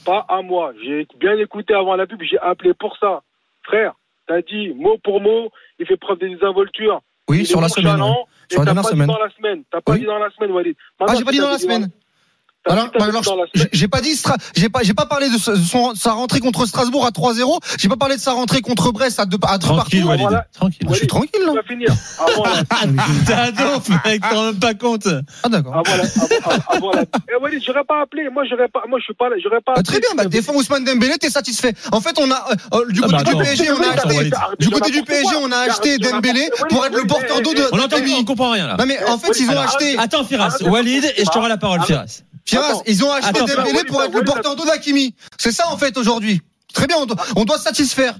Pas 0.05 0.25
à 0.29 0.41
moi. 0.41 0.71
J'ai 0.83 1.07
bien 1.19 1.37
écouté 1.39 1.73
avant 1.73 1.95
la 1.95 2.05
pub, 2.05 2.21
j'ai 2.21 2.37
appelé 2.39 2.73
pour 2.73 2.95
ça. 2.99 3.21
Frère, 3.63 3.93
t'as 4.27 4.41
dit 4.41 4.69
mot 4.75 4.97
pour 5.03 5.19
mot, 5.19 5.49
il 5.79 5.87
fait 5.87 5.97
preuve 5.97 6.19
de 6.19 6.27
désinvolture. 6.27 7.01
Oui, 7.27 7.45
sur 7.45 7.59
la 7.59 7.69
semaine. 7.69 7.99
Sur 8.49 8.59
la 8.59 8.65
dernière 8.65 8.85
semaine. 8.85 9.07
dit 9.07 9.13
dans 9.13 9.19
la 9.19 9.29
semaine. 9.31 9.63
T'as 9.71 9.81
pas 9.81 9.97
dit 9.97 10.05
dans 10.05 10.19
la 10.19 10.29
semaine, 10.29 10.51
Walid. 10.51 10.75
Ah, 10.99 11.15
j'ai 11.17 11.25
pas 11.25 11.31
dit 11.31 11.39
dans 11.39 11.49
la 11.49 11.57
semaine. 11.57 11.89
Alors, 12.67 12.87
bah 12.97 13.05
alors, 13.05 13.23
la 13.53 13.65
j'ai- 13.73 13.87
pas 13.87 14.01
dit, 14.01 14.19
j'ai 14.55 14.69
pas, 14.69 14.79
j'ai 14.81 14.93
pas 14.95 15.05
parlé 15.05 15.29
de 15.29 15.37
son, 15.37 15.93
sa 15.93 16.13
rentrée 16.13 16.39
contre 16.39 16.65
Strasbourg 16.65 17.05
à 17.05 17.11
3-0. 17.11 17.59
J'ai 17.77 17.87
pas 17.89 17.95
parlé 17.95 18.15
de 18.15 18.21
sa 18.21 18.31
rentrée 18.33 18.61
contre 18.61 18.91
Brest 18.91 19.19
à 19.19 19.25
deux, 19.25 19.37
à 19.47 19.57
deux 19.59 19.67
Tranquille, 19.67 20.01
partout. 20.01 20.07
Walid. 20.09 20.21
Voilà. 20.23 20.45
Tranquille. 20.53 20.87
Je 20.89 20.95
suis 20.95 21.07
tranquille, 21.07 21.41
là. 21.45 21.51
On 21.51 21.55
va 21.55 21.63
finir. 21.63 21.89
Avant 22.19 22.43
la, 22.43 22.63
T'es 23.25 23.33
un 23.33 23.51
donf, 23.51 23.89
mec, 24.05 24.21
t'en 24.21 24.35
rends 24.35 24.45
même 24.45 24.59
pas 24.59 24.73
compte. 24.73 25.07
Ah, 25.43 25.49
d'accord. 25.49 25.75
avant 25.75 25.95
la, 25.97 26.03
avant, 26.03 26.63
avant 26.69 26.91
la. 26.93 27.01
Eh, 27.31 27.41
Walid, 27.41 27.61
j'aurais 27.65 27.83
pas 27.83 28.01
appelé. 28.01 28.29
Moi, 28.31 28.43
j'aurais 28.49 28.67
pas, 28.67 28.81
moi, 28.89 28.97
je 28.99 29.03
suis 29.05 29.13
pas 29.13 29.29
là, 29.29 29.35
j'aurais 29.43 29.61
pas 29.61 29.73
Ah, 29.75 29.79
appelé. 29.79 29.83
très 29.83 29.99
bien, 29.99 30.09
bah, 30.17 30.25
défends 30.25 30.53
Ousmane 30.55 30.83
Dembélé, 30.85 31.17
t'es 31.19 31.29
satisfait. 31.29 31.73
En 31.91 32.01
fait, 32.01 32.17
on 32.19 32.29
a, 32.31 32.47
euh, 32.51 32.79
euh, 32.79 32.91
du 32.91 33.01
Ah, 33.03 33.07
côté 33.07 33.15
bah, 33.17 33.23
du 33.23 33.29
attends. 33.29 33.39
PSG, 33.39 33.71
on 33.71 33.81
a 33.81 33.87
acheté, 33.91 34.29
du 34.59 34.69
côté 34.69 34.91
du 34.91 35.03
PSG, 35.03 35.35
on 35.41 35.51
a 35.51 35.57
acheté 35.57 35.97
Dembélé 35.99 36.49
pour 36.69 36.85
être 36.85 36.95
le 36.95 37.05
porteur 37.05 37.41
d'eau 37.41 37.53
de, 37.53 37.63
On 37.73 37.79
entend, 37.79 37.97
on 38.19 38.23
comprend 38.25 38.51
rien 38.51 38.67
là. 38.67 38.75
Non, 38.79 38.85
mais 38.87 38.97
en 39.07 39.17
fait, 39.19 39.39
ils 39.39 39.49
ont 39.51 39.59
acheté, 39.59 39.97
Attends, 39.99 40.23
Firas, 40.25 40.57
Walid, 40.61 41.05
et 41.17 41.23
je 41.25 41.29
rends 41.29 41.47
la 41.47 41.57
parole. 41.57 41.81
Firas. 41.83 42.21
Firas, 42.47 42.81
ils 42.85 43.03
ont 43.03 43.11
acheté 43.11 43.29
Attends, 43.41 43.45
Dembélé 43.55 43.83
pour 43.85 44.01
être 44.03 44.13
le 44.15 44.23
porteur 44.23 44.55
d'eau 44.55 44.65
d'Hakimi. 44.65 45.15
C'est 45.37 45.51
ça, 45.51 45.67
en 45.69 45.77
fait, 45.77 45.97
aujourd'hui. 45.97 46.41
Très 46.73 46.87
bien, 46.87 46.97
on 46.99 47.05
doit, 47.05 47.17
on 47.35 47.43
doit 47.45 47.57
satisfaire. 47.57 48.15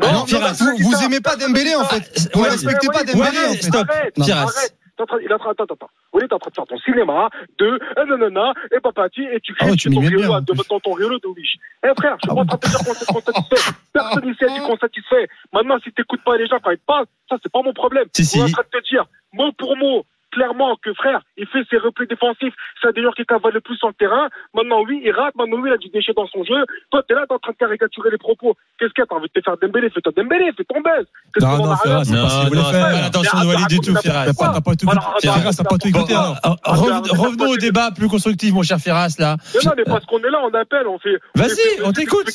Non, 0.00 0.12
Non, 0.12 0.26
Firas, 0.26 0.52
vous, 0.58 0.76
vous 0.90 1.02
aimez 1.04 1.20
pas 1.20 1.36
Dembélé, 1.36 1.74
en 1.74 1.84
fait. 1.84 2.30
Vous 2.34 2.40
Walid, 2.40 2.52
respectez 2.52 2.86
pas 2.88 3.04
Dembélé, 3.04 3.38
en 3.48 3.52
fait. 3.52 3.62
stop. 3.62 3.86
Arrête, 3.90 4.14
Firas. 4.24 4.42
arrête. 4.42 4.76
T'es 4.96 5.02
en 5.04 5.06
train- 5.06 5.18
Il 5.24 5.30
est 5.30 5.34
en 5.34 5.38
train, 5.38 5.50
attends, 5.52 5.64
attends. 5.64 5.90
Oui, 6.12 6.22
t'es 6.28 6.34
en 6.34 6.38
train 6.38 6.50
de 6.50 6.54
faire 6.54 6.66
ton 6.66 6.78
cinéma 6.80 7.30
de 7.58 7.64
euh, 7.98 8.04
nanana 8.18 8.52
et 8.76 8.80
papati 8.80 9.22
et 9.22 9.40
tu 9.40 9.54
Ah 9.60 9.66
cries 9.68 9.90
ton 9.94 10.00
riolo 10.00 10.40
de 10.40 10.62
ton 10.62 10.80
ton 10.80 10.92
riolo 10.92 11.18
de 11.18 11.26
Wish. 11.28 11.56
Eh 11.84 11.88
frère, 11.96 12.16
je 12.22 12.28
suis 12.28 12.34
pas 12.34 12.42
en 12.42 12.44
train 12.44 12.56
de 12.56 12.60
te 12.60 12.68
dire 12.68 13.06
qu'on 13.06 13.20
satisfait. 13.22 13.72
Personne 13.94 14.28
ici 14.28 14.44
a 14.44 14.48
dit 14.48 14.60
qu'on 14.66 14.76
satisfait. 14.76 15.28
Maintenant, 15.54 15.76
si 15.82 15.90
t'écoutes 15.92 16.22
pas 16.22 16.36
les 16.36 16.46
gens 16.48 16.58
quand 16.62 16.70
ils 16.72 16.78
parlent, 16.86 17.06
ça 17.30 17.36
c'est 17.42 17.50
pas 17.50 17.62
mon 17.62 17.72
problème. 17.72 18.08
Si, 18.14 18.26
si. 18.26 18.38
On 18.40 18.46
est 18.46 18.50
en 18.50 18.52
train 18.52 18.62
de 18.74 18.78
te 18.78 18.90
dire, 18.90 19.04
mot 19.32 19.52
pour 19.56 19.74
mot, 19.78 20.04
clairement 20.30 20.76
que 20.82 20.92
frère, 20.94 21.20
il 21.36 21.46
fait 21.46 21.64
ses 21.70 21.78
replis 21.78 22.06
défensifs. 22.06 22.54
C'est 22.80 22.94
d'ailleurs 22.94 23.14
qui 23.14 23.24
cavale 23.24 23.54
le 23.54 23.60
plus 23.60 23.76
sur 23.76 23.88
le 23.88 23.94
terrain. 23.94 24.28
Maintenant, 24.54 24.82
oui, 24.86 25.00
il 25.04 25.12
rate. 25.12 25.34
Maintenant, 25.36 25.58
oui, 25.58 25.70
il 25.70 25.72
a 25.72 25.76
du 25.76 25.88
déchet 25.88 26.12
dans 26.14 26.26
son 26.26 26.44
jeu. 26.44 26.64
Toi, 26.90 27.02
t'es 27.06 27.14
là, 27.14 27.24
t'es 27.28 27.34
en 27.34 27.38
train 27.38 27.52
de 27.52 27.56
caricaturer 27.56 28.10
les 28.10 28.18
propos. 28.18 28.56
Qu'est-ce 28.78 28.92
qu'il 28.92 29.02
y 29.02 29.04
a? 29.04 29.06
T'as 29.06 29.16
envie 29.16 29.28
de 29.28 29.40
te 29.40 29.44
faire 29.44 29.56
Dembélé? 29.60 29.90
Fais-toi 29.90 30.12
Dembélé, 30.16 30.50
fais 30.56 30.64
ton 30.64 30.80
baise. 30.80 31.06
Qu'est-ce 31.34 31.44
Non, 31.44 31.58
non, 31.58 31.74
c'est 31.76 31.88
pas 31.90 32.04
ce 32.04 32.40
qu'il 32.40 32.48
voulait 32.48 32.70
faire. 32.70 33.10
de 33.10 33.46
Walid 33.46 33.68
du 33.68 33.80
tout, 33.80 33.96
Firas. 33.96 34.26
T'as 34.26 34.60
pas, 34.60 35.78
tout 35.78 35.88
écouté. 35.88 36.14
Revenons 36.14 37.50
au 37.50 37.56
débat 37.56 37.90
plus 37.90 38.08
constructif, 38.08 38.52
mon 38.52 38.62
cher 38.62 38.78
Firas, 38.78 39.16
là. 39.18 39.36
Non, 39.64 39.72
mais 39.76 39.84
parce 39.84 40.04
qu'on 40.06 40.18
est 40.18 40.30
là, 40.30 40.40
on 40.42 40.54
appelle, 40.54 40.86
on 40.86 40.98
fait. 40.98 41.18
Vas-y, 41.34 41.82
on 41.84 41.92
t'écoute. 41.92 42.30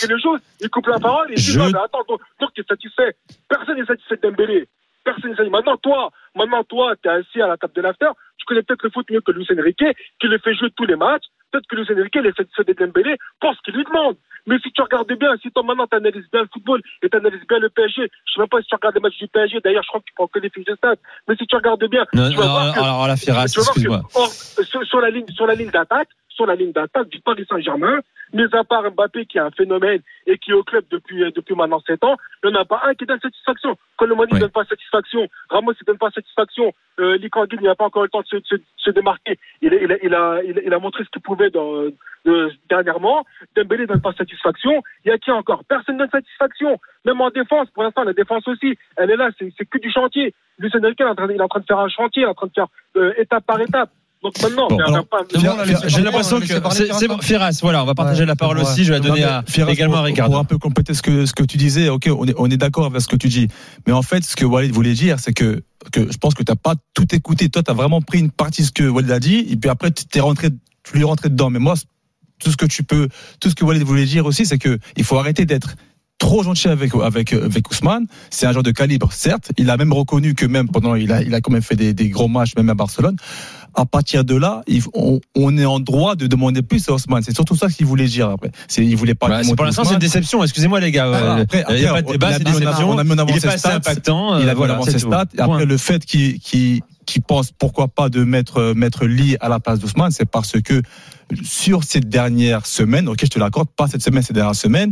il 0.61 0.69
coupe 0.69 0.87
la 0.87 0.99
parole, 0.99 1.27
il 1.29 1.35
dit 1.35 1.59
attends, 1.59 2.03
donc, 2.07 2.21
donc 2.39 2.49
tu 2.53 2.61
es 2.61 2.65
satisfait. 2.67 3.15
Personne 3.49 3.77
n'est 3.77 3.85
satisfait 3.85 4.17
de 4.17 4.21
Dembélé. 4.29 4.67
Personne 5.05 5.31
satisfait. 5.35 5.49
Maintenant, 5.49 5.77
toi, 5.77 6.09
maintenant, 6.35 6.63
toi, 6.63 6.95
t'es 7.01 7.09
assis 7.09 7.41
à 7.41 7.47
la 7.47 7.55
table 7.57 7.73
de 7.73 7.81
l'after, 7.81 8.09
tu 8.37 8.45
connais 8.45 8.63
peut-être 8.63 8.83
le 8.83 8.89
foot 8.89 9.09
mieux 9.09 9.21
que 9.21 9.31
Luis 9.31 9.47
Enrique, 9.57 9.85
qui 10.19 10.27
le 10.27 10.37
fait 10.39 10.53
jouer 10.55 10.69
tous 10.75 10.85
les 10.85 10.95
matchs. 10.97 11.23
Peut-être 11.51 11.67
que 11.67 11.75
Luis 11.77 11.87
Enrique, 11.91 12.15
il 12.15 12.25
est 12.25 12.35
satisfait 12.35 12.63
de 12.65 12.73
Dembélé 12.73 13.15
pour 13.39 13.53
ce 13.55 13.61
qu'il 13.61 13.75
lui 13.75 13.85
demande. 13.85 14.17
Mais 14.47 14.59
si 14.59 14.71
tu 14.71 14.81
regardes 14.81 15.11
bien, 15.13 15.35
si 15.41 15.49
toi 15.51 15.63
maintenant 15.63 15.87
tu 15.87 15.95
analyses 15.95 16.29
bien 16.31 16.41
le 16.41 16.47
football 16.53 16.81
et 17.01 17.09
tu 17.09 17.17
analyses 17.17 17.47
bien 17.47 17.57
le 17.57 17.69
PSG, 17.69 18.01
je 18.03 18.33
sais 18.33 18.39
même 18.39 18.47
pas 18.47 18.61
si 18.61 18.67
tu 18.67 18.75
regardes 18.75 18.93
les 18.95 19.01
matchs 19.01 19.17
du 19.17 19.27
PSG, 19.27 19.59
d'ailleurs 19.63 19.81
je 19.83 19.87
crois 19.87 19.99
que 20.01 20.05
tu 20.05 20.13
prends 20.15 20.27
que 20.27 20.37
les 20.39 20.49
fiches 20.51 20.65
de 20.65 20.75
stade, 20.75 20.99
mais 21.27 21.35
si 21.35 21.47
tu 21.47 21.55
regardes 21.55 21.83
bien, 21.89 22.05
Non, 22.13 22.29
tu 22.29 22.37
vas 22.37 22.45
non, 22.45 22.51
voir 22.51 22.73
que 22.73 22.79
alors 22.79 23.17
Firas, 23.17 23.43
excuse-moi. 23.45 24.01
sur, 24.63 24.85
sur 24.85 24.99
la 25.01 25.09
ligne, 25.09 25.25
sur 25.29 25.47
la 25.47 25.55
ligne 25.55 25.71
d'attaque, 25.71 26.09
sur 26.35 26.45
la 26.45 26.55
ligne 26.55 26.71
d'attaque 26.71 27.09
du 27.09 27.19
Paris 27.21 27.45
Saint-Germain, 27.49 27.99
mis 28.33 28.43
à 28.53 28.63
part 28.63 28.83
Mbappé 28.91 29.25
qui 29.25 29.37
est 29.37 29.41
un 29.41 29.51
phénomène 29.51 30.01
et 30.27 30.37
qui 30.37 30.51
est 30.51 30.53
au 30.53 30.63
club 30.63 30.83
depuis, 30.91 31.23
euh, 31.23 31.31
depuis 31.35 31.55
maintenant 31.55 31.79
7 31.87 32.03
ans, 32.03 32.17
il 32.43 32.49
n'y 32.51 32.57
en 32.57 32.61
a 32.61 32.65
pas 32.65 32.81
un 32.85 32.93
qui 32.93 33.05
donne 33.05 33.19
satisfaction. 33.19 33.77
Colomani 33.97 34.33
ne 34.33 34.39
donne 34.39 34.49
pas 34.51 34.65
satisfaction, 34.65 35.27
Ramos 35.49 35.71
ne 35.71 35.85
donne 35.85 35.97
pas 35.97 36.11
satisfaction, 36.11 36.73
euh, 36.99 37.17
Lee 37.17 37.29
Kangin 37.29 37.61
n'a 37.61 37.75
pas 37.75 37.85
encore 37.85 38.03
le 38.03 38.09
temps 38.09 38.21
de 38.21 38.41
se, 38.77 38.89
démarquer. 38.91 39.39
Il, 39.61 39.73
a- 39.73 39.77
il, 39.81 39.91
a, 39.91 39.97
il, 40.03 40.13
a, 40.13 40.41
il, 40.43 40.59
a, 40.59 40.61
il 40.65 40.73
a 40.73 40.79
montré 40.79 41.03
ce 41.05 41.09
qu'il 41.09 41.21
pouvait 41.21 41.49
dans, 41.49 41.85
euh, 42.27 42.49
dernièrement. 42.69 43.25
Dembélé 43.55 43.83
ne 43.83 43.87
donne 43.87 44.01
pas 44.01 44.13
satisfaction. 44.13 44.83
Il 45.05 45.09
y 45.09 45.11
a 45.11 45.17
qui 45.17 45.31
encore? 45.31 45.63
Personne 45.65 45.95
ne 45.95 45.99
donne 46.01 46.09
satisfaction. 46.11 46.79
Même 47.05 47.21
en 47.21 47.29
défense, 47.29 47.69
pour 47.71 47.83
l'instant, 47.83 48.03
la 48.03 48.13
défense 48.13 48.47
aussi, 48.47 48.77
elle 48.97 49.11
est 49.11 49.15
là, 49.17 49.29
c'est 49.39 49.65
que 49.65 49.77
du 49.77 49.91
chantier. 49.91 50.33
Lucien 50.57 50.81
Enrique, 50.83 50.97
il 50.99 51.03
est 51.05 51.09
en 51.09 51.15
train 51.15 51.27
de- 51.27 51.33
il 51.33 51.39
est 51.39 51.43
en 51.43 51.47
train 51.47 51.59
de 51.59 51.65
faire 51.65 51.79
un 51.79 51.89
chantier, 51.89 52.23
il 52.23 52.25
est 52.25 52.29
en 52.29 52.33
train 52.33 52.47
de 52.47 52.53
faire 52.53 52.67
euh, 52.97 53.13
étape 53.17 53.45
par 53.45 53.59
étape. 53.61 53.89
Donc 54.25 54.41
maintenant, 54.41 54.67
Bon, 54.67 54.79
alors, 54.79 55.05
pas- 55.05 55.19
c'est 55.31 55.37
bon, 55.37 55.55
là, 55.55 55.65
laissez 55.65 55.87
J'ai 55.89 56.01
l'impression 56.01 56.37
hein, 56.37 56.39
que 56.39 56.47
c'est 56.99 57.07
bon. 57.07 57.19
Firas, 57.21 57.59
voilà, 57.61 57.83
on 57.83 57.85
va 57.85 57.93
partager 57.93 58.21
Ouais, 58.21 58.25
la 58.25 58.35
parole 58.35 58.57
ouais. 58.57 58.63
aussi. 58.63 58.83
Je 58.83 58.91
vais 58.91 58.99
la 58.99 59.05
donner 59.07 59.21
Non, 59.21 59.27
à, 59.27 59.43
Firas, 59.47 59.71
également 59.71 59.95
à 59.95 59.97
pour- 59.97 60.05
Ricardo. 60.07 60.31
Pour 60.31 60.39
un 60.39 60.45
peu 60.45 60.57
compléter 60.57 60.95
ce 60.95 61.03
que, 61.03 61.27
ce 61.27 61.33
que 61.33 61.43
tu 61.43 61.57
disais, 61.57 61.89
ok, 61.89 62.09
on 62.17 62.25
est, 62.25 62.33
on 62.37 62.49
est 62.49 62.57
d'accord 62.57 62.85
avec 62.87 63.01
ce 63.01 63.07
que 63.07 63.15
tu 63.17 63.27
dis. 63.27 63.47
Mais 63.85 63.93
en 63.93 64.01
fait, 64.01 64.23
ce 64.25 64.35
que 64.35 64.45
Walid 64.45 64.71
voulait 64.71 64.93
dire, 64.95 65.19
c'est 65.19 65.33
que, 65.33 65.61
que 65.91 66.11
je 66.11 66.17
pense 66.17 66.33
que 66.33 66.41
t'as 66.41 66.55
pas 66.55 66.73
tout 66.95 67.05
écouté. 67.13 67.49
Toi, 67.49 67.61
t'as 67.61 67.73
vraiment 67.73 68.01
pris 68.01 68.17
une 68.17 68.31
partie 68.31 68.61
de 68.63 68.67
ce 68.67 68.71
que 68.71 68.83
Walid 68.83 69.11
a 69.11 69.19
dit, 69.19 69.45
et 69.47 69.55
puis 69.57 69.69
après, 69.69 69.91
tu 69.91 70.05
t'es 70.05 70.21
rentré, 70.21 70.49
tu 70.83 70.93
lui 70.93 71.01
es 71.01 71.05
rentré 71.05 71.29
dedans. 71.29 71.51
Mais 71.51 71.59
moi, 71.59 71.75
tout 72.39 72.49
ce 72.49 72.57
que 72.57 72.65
tu 72.65 72.81
peux, 72.83 73.07
tout 73.39 73.51
ce 73.51 73.55
que 73.55 73.63
Walid 73.63 73.83
voulait 73.83 74.05
dire 74.05 74.25
aussi, 74.25 74.47
c'est 74.47 74.57
que 74.57 74.79
il 74.97 75.03
faut 75.03 75.17
arrêter 75.19 75.45
d'être 75.45 75.75
trop 76.17 76.43
gentil 76.43 76.69
avec 76.69 76.93
avec 76.95 77.33
avec 77.33 77.69
Ousmane. 77.69 78.07
C'est 78.29 78.45
un 78.45 78.51
joueur 78.53 78.63
de 78.63 78.71
calibre, 78.71 79.11
certes. 79.11 79.51
Il 79.57 79.69
a 79.69 79.75
même 79.75 79.91
reconnu 79.91 80.33
que 80.33 80.45
même 80.45 80.69
pendant, 80.69 80.95
il 80.95 81.11
a 81.11 81.21
il 81.21 81.35
a 81.35 81.41
quand 81.41 81.51
même 81.51 81.61
fait 81.61 81.75
des, 81.75 81.93
des 81.93 82.09
gros 82.09 82.29
matchs, 82.29 82.55
même 82.55 82.69
à 82.69 82.73
Barcelone. 82.73 83.17
À 83.77 83.85
partir 83.85 84.23
de 84.23 84.35
là, 84.35 84.61
il- 84.67 84.81
on, 84.93 85.19
on 85.35 85.57
est 85.57 85.65
en 85.65 85.79
droit 85.81 86.15
de 86.15 86.27
demander 86.27 86.61
plus 86.61 86.87
à 86.87 86.93
Ousmane. 86.93 87.23
C'est 87.23 87.35
surtout 87.35 87.55
ça 87.57 87.67
qu'il 87.67 87.85
voulait 87.85 88.05
dire 88.07 88.29
après. 88.29 88.51
Il 88.77 88.95
voulait 88.95 89.15
pas. 89.15 89.27
Bah, 89.27 89.41
pour 89.55 89.65
l'instant, 89.65 89.83
c'est 89.83 89.93
une 89.95 89.99
déception. 89.99 90.41
Excusez-moi, 90.43 90.79
les 90.79 90.91
gars. 90.91 91.07
Voilà, 91.09 91.35
Euh, 91.37 91.41
après- 91.43 91.65
Il 91.71 91.75
n'y 91.75 91.85
a 91.85 91.93
pas 91.93 92.01
de 92.01 92.11
débat, 92.11 92.33
c'est 92.37 92.47
avant- 92.47 92.59
déception. 92.59 92.89
on 92.91 92.97
a 92.97 93.03
mis 93.03 93.11
en 93.11 93.17
avant 93.17 93.29
Il 93.31 93.35
est 93.37 93.39
ses 93.41 93.47
pas 93.47 93.53
assez 93.53 93.59
stats. 93.59 93.75
impactant. 93.75 94.39
il 94.39 94.47
euh, 94.47 94.51
a 94.51 94.53
voilà, 94.53 94.73
avancé 94.75 94.91
c'est 94.91 94.99
ses 94.99 95.05
stats. 95.07 95.25
Et 95.37 95.41
après, 95.41 95.65
le 95.65 95.77
fait 95.77 96.05
qu'il 96.05 96.39
qu'il 96.39 96.81
qu'il 97.05 97.21
pense 97.21 97.51
pourquoi 97.51 97.87
pas 97.87 98.09
de 98.09 98.23
mettre 98.23 98.73
mettre 98.75 99.05
Lee 99.05 99.37
à 99.39 99.49
la 99.49 99.59
place 99.59 99.79
d'Ousmane, 99.79 100.11
c'est 100.11 100.25
parce 100.29 100.53
que 100.61 100.81
sur 101.43 101.83
ces 101.83 102.01
dernières 102.01 102.67
semaines, 102.67 103.07
ok, 103.09 103.17
je 103.23 103.27
te 103.27 103.39
l'accorde, 103.39 103.67
pas 103.75 103.87
cette 103.87 104.03
semaine, 104.03 104.21
ces 104.21 104.33
dernières 104.33 104.53
semaines, 104.55 104.91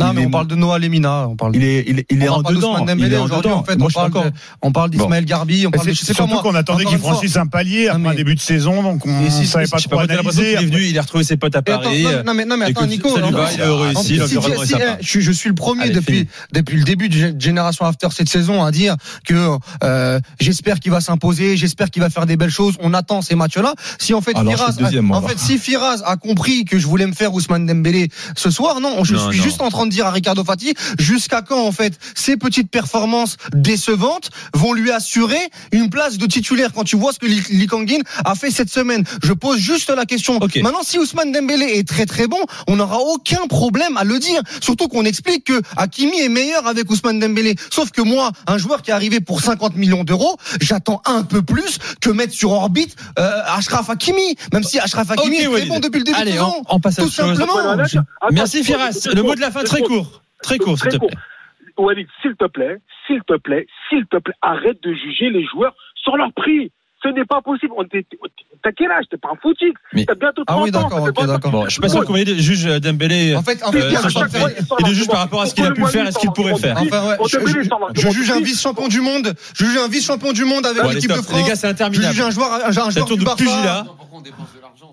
Non, 0.00 0.12
il 0.12 0.14
mais 0.16 0.22
est- 0.22 0.26
on 0.26 0.30
parle 0.30 0.46
de 0.46 0.54
Noah 0.54 0.78
Lemina. 0.78 1.28
On 1.28 1.36
parle 1.36 1.54
il 1.54 1.62
est 1.62 1.84
il 1.86 1.98
est, 1.98 2.06
il 2.10 2.22
est 2.22 2.28
on 2.30 2.32
en 2.36 2.42
parle 2.42 2.54
pas 2.54 2.60
dedans. 2.60 2.86
Il 2.96 3.12
est 3.12 3.16
en 3.18 3.24
aujourd'hui. 3.24 3.50
dedans. 3.50 3.60
En 3.60 3.64
fait, 3.64 3.76
Moi, 3.76 3.88
on 3.94 4.08
parle, 4.10 4.12
de- 4.30 4.32
on 4.62 4.72
parle 4.72 4.90
d'Ismaël 4.90 5.24
Garbi, 5.26 5.66
on 5.66 5.70
parle 5.70 5.86
de, 5.86 5.92
c'est 5.92 6.00
je 6.00 6.04
sais 6.06 6.14
pas 6.14 6.24
moi. 6.26 6.40
qu'on 6.42 6.54
attendait 6.54 6.86
qu'il 6.86 6.96
franchisse 6.98 7.36
un 7.36 7.46
palier 7.46 7.88
après 7.88 8.08
un 8.08 8.14
début 8.14 8.34
de 8.34 8.40
saison, 8.40 8.82
donc 8.82 9.04
on 9.06 9.30
si, 9.30 9.44
savait 9.46 9.66
si, 9.66 9.70
pas 9.72 9.76
je 9.76 9.82
sais 9.82 9.88
trop 9.90 9.98
analyser. 10.00 10.54
qu'il 10.56 10.62
est 10.62 10.66
venu, 10.66 10.84
il 10.86 10.98
a 10.98 11.02
retrouvé 11.02 11.22
ses 11.22 11.36
potes 11.36 11.54
à 11.54 11.58
attends, 11.58 11.80
Paris. 11.82 12.02
non, 12.02 12.10
non, 12.26 12.34
mais, 12.34 12.44
non, 12.46 12.56
mais 12.56 12.64
attends, 12.66 12.86
Nico. 12.86 13.10
il 13.14 13.18
est 13.20 13.22
en 13.22 14.02
si- 14.02 14.14
est 14.14 14.26
si- 14.26 15.20
je, 15.20 15.32
suis 15.32 15.48
le 15.50 15.54
premier 15.54 15.90
depuis, 15.90 16.28
depuis 16.52 16.78
le 16.78 16.84
début 16.84 17.10
de 17.10 17.34
Génération 17.38 17.84
After 17.84 18.08
cette 18.10 18.28
saison 18.30 18.64
à 18.64 18.70
dire 18.70 18.96
que 19.26 19.58
euh, 19.82 20.18
j'espère 20.40 20.80
qu'il 20.80 20.92
va 20.92 21.00
s'imposer, 21.00 21.53
j'espère 21.56 21.90
qu'il 21.90 22.02
va 22.02 22.10
faire 22.10 22.26
des 22.26 22.36
belles 22.36 22.50
choses. 22.50 22.74
On 22.80 22.94
attend 22.94 23.22
ces 23.22 23.34
matchs-là. 23.34 23.74
Si 23.98 24.14
en 24.14 24.20
fait 24.20 24.36
Alors, 24.36 24.52
Firaz, 24.54 24.72
deuxième, 24.78 25.10
en 25.10 25.22
fait 25.22 25.38
si 25.38 25.58
Firaz 25.58 26.02
a 26.04 26.16
compris 26.16 26.64
que 26.64 26.78
je 26.78 26.86
voulais 26.86 27.06
me 27.06 27.12
faire 27.12 27.32
Ousmane 27.34 27.66
Dembélé 27.66 28.08
ce 28.36 28.50
soir, 28.50 28.80
non, 28.80 29.04
je 29.04 29.14
Non, 29.14 29.30
suis 29.30 29.38
non. 29.38 29.44
juste 29.44 29.60
en 29.62 29.68
train 29.70 29.86
de 29.86 29.90
dire 29.90 30.06
à 30.06 30.10
Ricardo 30.10 30.44
Fati 30.44 30.74
jusqu'à 30.98 31.42
quand 31.42 31.66
en 31.66 31.72
fait 31.72 31.98
ces 32.14 32.36
petites 32.36 32.70
performances 32.70 33.36
décevantes 33.54 34.30
vont 34.54 34.72
lui 34.72 34.90
assurer 34.90 35.38
une 35.72 35.90
place 35.90 36.18
de 36.18 36.26
titulaire 36.26 36.72
quand 36.72 36.84
tu 36.84 36.96
vois 36.96 37.12
ce 37.12 37.18
que 37.18 37.26
Lee 37.26 37.42
Lee 37.50 37.66
Kangin 37.66 38.00
a 38.24 38.34
fait 38.34 38.50
cette 38.50 38.70
semaine? 38.70 39.04
Je 39.22 39.32
pose 39.32 39.58
juste 39.58 39.90
la 39.90 40.04
question. 40.04 40.38
Maintenant, 40.62 40.82
si 40.82 40.98
Ousmane 40.98 41.32
Dembélé 41.32 41.66
est 41.78 41.86
très 41.88 42.06
très 42.06 42.26
bon, 42.26 42.38
on 42.68 42.76
n'aura 42.76 42.98
aucun 42.98 43.46
problème 43.48 43.96
à 43.96 44.04
le 44.04 44.18
dire. 44.18 44.40
Surtout 44.60 44.88
qu'on 44.88 45.04
explique 45.04 45.44
que 45.44 45.60
Hakimi 45.76 46.20
est 46.20 46.28
meilleur 46.28 46.66
avec 46.66 46.90
Ousmane 46.90 47.18
Dembélé. 47.18 47.54
Sauf 47.70 47.90
que 47.90 48.02
moi, 48.02 48.32
un 48.46 48.58
joueur 48.58 48.82
qui 48.82 48.90
est 48.90 48.94
arrivé 48.94 49.20
pour 49.20 49.40
50 49.40 49.76
millions 49.76 50.04
d'euros, 50.04 50.36
j'attends 50.60 51.02
un 51.04 51.22
peu 51.22 51.42
plus 51.44 51.78
que 52.00 52.10
mettre 52.10 52.32
sur 52.32 52.50
orbite 52.50 52.96
euh, 53.18 53.42
Ashraf 53.46 53.90
Hakimi. 53.90 54.36
Même 54.52 54.62
si 54.62 54.78
Ashraf 54.78 55.10
Hakimi 55.10 55.36
est 55.36 55.48
très 55.48 55.66
bon 55.66 55.80
depuis 55.80 55.98
le 55.98 56.04
début 56.04 56.18
Allez, 56.18 56.32
de 56.32 56.40
on, 56.40 56.50
saison. 56.50 56.64
on 56.68 56.80
passe 56.80 56.98
à 56.98 57.02
Tout 57.02 57.10
simplement. 57.10 57.76
Merci 58.32 58.64
Firas. 58.64 59.08
Le 59.14 59.22
mot 59.22 59.34
de 59.34 59.40
la 59.40 59.50
fin 59.50 59.62
très 59.64 59.82
court. 59.82 60.22
Très 60.42 60.58
court, 60.58 60.78
s'il 60.78 60.90
te 60.90 60.96
plaît. 60.98 61.08
Walid, 61.76 62.06
s'il 62.22 62.36
te 62.36 62.46
plaît, 62.46 62.80
s'il 63.06 63.20
te 63.26 63.36
plaît, 63.36 63.66
s'il 63.88 64.06
te 64.06 64.18
plaît, 64.18 64.34
arrête 64.42 64.82
de 64.82 64.92
juger 64.94 65.30
les 65.30 65.44
joueurs 65.46 65.74
sur 65.96 66.16
leur 66.16 66.32
prix. 66.32 66.70
Ce 67.04 67.08
n'est 67.10 67.24
pas 67.26 67.42
possible. 67.42 67.72
T'as 68.62 68.72
quel 68.72 68.90
âge? 68.90 69.04
T'es 69.10 69.18
pas 69.18 69.28
un 69.32 69.36
footix. 69.42 69.74
Mais- 69.92 70.06
T'as 70.06 70.14
bientôt 70.14 70.42
30 70.44 70.46
Ah 70.48 70.62
oui, 70.62 70.70
ans. 70.70 70.72
d'accord, 70.72 70.98
ça 71.00 71.04
fait 71.12 71.20
ok, 71.20 71.26
d'accord. 71.26 71.50
Bon, 71.52 71.64
je 71.66 71.70
suis 71.70 71.80
pas 71.82 71.88
sûr 71.90 72.04
qu'on 72.06 72.16
ait 72.16 72.24
juge 72.38 72.64
Dembélé. 72.80 73.36
En 73.36 73.42
fait, 73.42 73.62
en 73.62 73.68
Euh, 73.68 73.72
fait, 73.72 73.80
je 73.90 74.80
Et 74.80 74.88
de 74.88 74.94
juge 74.94 75.06
par 75.08 75.18
rapport 75.18 75.42
à 75.42 75.46
ce 75.46 75.54
qu'il 75.54 75.66
a 75.66 75.70
pu 75.72 75.84
faire 75.86 76.08
et 76.08 76.12
ce 76.12 76.18
qu'il 76.18 76.30
pourrait 76.30 76.56
faire. 76.56 76.76
Enfin, 76.80 77.06
ouais, 77.06 77.16
On 77.20 77.26
je, 77.26 77.38
je- 77.40 78.00
je 78.00 78.10
juge 78.10 78.30
un 78.30 78.40
vice-champion 78.40 78.88
du 78.88 79.02
monde. 79.02 79.34
Je 79.54 79.66
juge 79.66 79.76
un 79.76 79.88
vice-champion 79.88 80.32
du 80.32 80.44
monde 80.46 80.64
avec 80.64 80.82
l'équipe 80.94 81.10
de. 81.10 81.16
France. 81.16 81.36
Les 81.36 81.46
gars, 81.46 81.56
c'est 81.56 81.66
je 81.66 81.72
interminable. 81.72 82.14
juge 82.14 82.22
un 82.24 82.30
joueur, 82.30 82.52
un, 82.52 82.68
un 82.68 82.70
joueur 82.72 82.88
du 82.88 83.24
Barça. 83.24 83.36
pugilat. 83.44 83.84